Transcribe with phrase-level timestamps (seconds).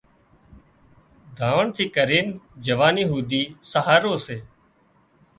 [1.37, 2.27] ڌاوڻ ٿِي ڪرينَ
[2.65, 4.37] جوانِي هوڌي سهارو سي